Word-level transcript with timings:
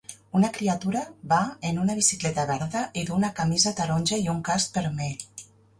Una 0.37 0.47
criatura 0.53 1.03
va 1.33 1.41
en 1.73 1.77
una 1.83 1.97
bicicleta 2.01 2.47
verda 2.55 2.83
i 3.03 3.07
duu 3.11 3.21
una 3.21 3.33
camisa 3.43 3.77
taronja 3.83 4.23
i 4.27 4.29
un 4.37 4.43
casc 4.51 4.81
vermell. 4.81 5.51